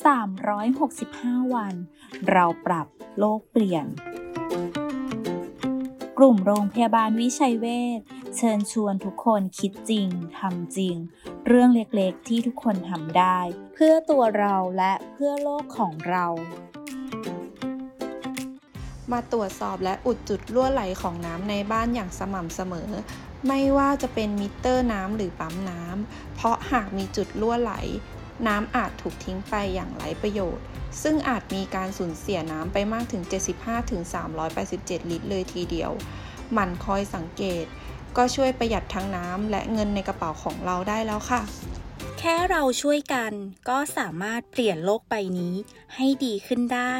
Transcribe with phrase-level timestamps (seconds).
[0.00, 1.74] 365 วัน
[2.30, 2.86] เราปรับ
[3.18, 3.86] โลกเปลี่ยน
[6.18, 7.66] กลุ่มโรงพยาบาลวิชัยเว
[7.98, 8.00] ช
[8.36, 10.08] เชิญชวนทุกคนคิดจริง
[10.38, 10.96] ทำจริง
[11.46, 13.38] เรื่องเล็กๆที่ทุกคนทำได้
[13.74, 16.26] เพื่อตัวเราและเพื่อโลกของเรา
[19.12, 22.90] มาตรวจสอบและอุดจุดรั่วไหลของน้ำในบ้านอย่างสม่ำเสมอ
[23.46, 27.74] ไม่ว่าจะเป็นมิเตอร์น้ำหรือปั๊มน้ำเพราะหากมีจุดรั่วไหล
[28.46, 30.64] น้ำอาจถูกทิ้งไปอย่างไร้ประโยชน์
[31.02, 33.22] ซึ่งอาจมีการสูญเสียน้ำไปมากถึง
[34.36, 35.92] 75-387 ลิตรเลยทีเดียว
[36.52, 37.64] หมั่นคอยสังเกต
[38.16, 41.42] ก็ช่วยประหยัดทั้งน้ำและเงินในกระเป๋าของเราได้แล้วค่ะ
[42.18, 43.32] แค่เราช่วยกัน
[43.68, 45.54] ก็สามารถเปลี่ยนโลกใบนี้
[45.94, 46.94] ให้ดีขึ้นได้